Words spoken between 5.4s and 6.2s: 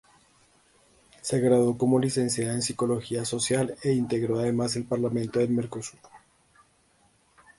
Mercosur.